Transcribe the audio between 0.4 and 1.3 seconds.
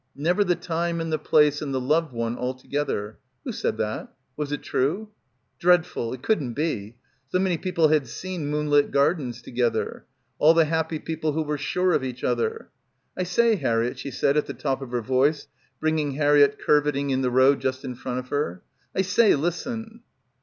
the time and the